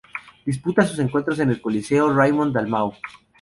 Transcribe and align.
Disputa 0.43 0.81
sus 0.83 0.97
encuentros 0.97 1.37
en 1.37 1.51
el 1.51 1.61
Coliseo 1.61 2.11
Raymond 2.11 2.55
Dalmau. 2.55 2.91